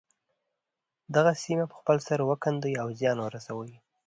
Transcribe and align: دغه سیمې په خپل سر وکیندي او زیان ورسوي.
دغه 1.15 1.31
سیمې 1.43 1.65
په 1.69 1.75
خپل 1.79 1.97
سر 2.07 2.19
وکیندي 2.29 2.73
او 2.81 2.87
زیان 2.99 3.17
ورسوي. 3.21 3.75